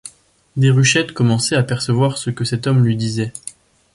[0.57, 3.31] Déruchette commençait à percevoir ce que cet homme lui disait.